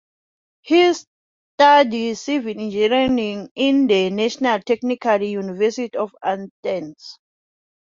He 0.61 0.95
studied 1.53 2.15
civil 2.15 2.59
engineering 2.59 3.51
in 3.53 3.85
the 3.85 4.09
National 4.09 4.59
Technical 4.59 5.21
University 5.21 5.95
of 5.95 6.09
Athens. 6.23 7.19